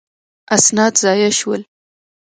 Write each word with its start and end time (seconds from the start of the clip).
اسناد 0.55 0.93
ضایع 1.03 1.29
شول. 1.39 1.61